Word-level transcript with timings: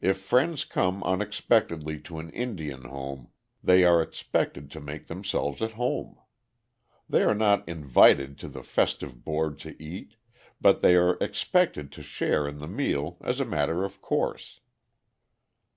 If 0.00 0.18
friends 0.20 0.62
come 0.62 1.02
unexpectedly 1.02 1.98
to 2.02 2.20
an 2.20 2.30
Indian 2.30 2.82
home, 2.84 3.30
they 3.64 3.82
are 3.82 4.00
expected 4.00 4.70
to 4.70 4.80
make 4.80 5.08
themselves 5.08 5.60
at 5.60 5.72
home. 5.72 6.20
They 7.08 7.24
are 7.24 7.34
not 7.34 7.68
invited 7.68 8.38
to 8.38 8.48
the 8.48 8.62
"festive 8.62 9.24
board" 9.24 9.58
to 9.66 9.74
eat, 9.82 10.14
but 10.60 10.82
they 10.82 10.94
are 10.94 11.18
expected 11.20 11.90
to 11.98 12.02
share 12.04 12.46
in 12.46 12.58
the 12.58 12.68
meal 12.68 13.16
as 13.20 13.40
a 13.40 13.44
matter 13.44 13.82
of 13.82 14.00
course. 14.00 14.60